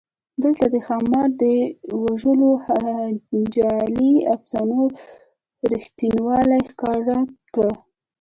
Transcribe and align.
دلته 0.43 0.65
د 0.73 0.75
ښامار 0.85 1.29
د 1.41 1.43
وژلو 2.03 2.51
جعلي 3.55 4.13
افسانو 4.35 4.81
رښتینوالی 5.71 6.59
ښکاره 6.71 7.17
کړی. 7.55 7.71